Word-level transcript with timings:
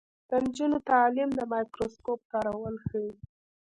د 0.29 0.31
نجونو 0.43 0.77
تعلیم 0.89 1.29
د 1.35 1.39
مایکروسکوپ 1.51 2.19
کارول 2.31 2.75
ښيي. 2.87 3.11